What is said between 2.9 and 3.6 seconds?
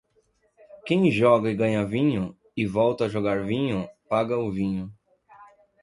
a jogar